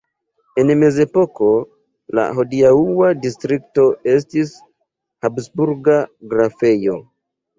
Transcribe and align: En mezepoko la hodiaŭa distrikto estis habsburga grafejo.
En 0.59 0.71
mezepoko 0.83 1.49
la 2.19 2.23
hodiaŭa 2.37 3.11
distrikto 3.25 3.85
estis 4.15 4.55
habsburga 5.27 5.99
grafejo. 6.33 6.99